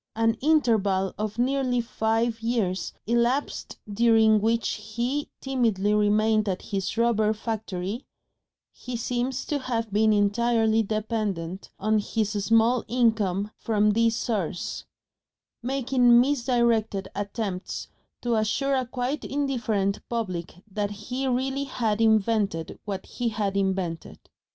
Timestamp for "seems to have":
8.95-9.93